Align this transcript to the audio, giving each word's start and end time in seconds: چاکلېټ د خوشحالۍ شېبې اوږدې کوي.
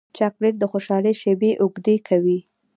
چاکلېټ 0.17 0.55
د 0.59 0.63
خوشحالۍ 0.71 1.13
شېبې 1.21 1.51
اوږدې 1.61 1.95
کوي. 2.07 2.39